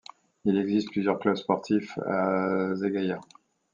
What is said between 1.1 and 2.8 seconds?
clubs sportifs à